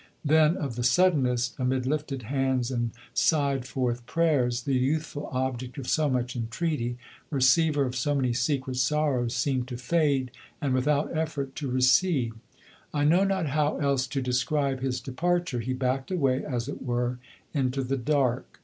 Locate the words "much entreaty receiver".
6.09-7.85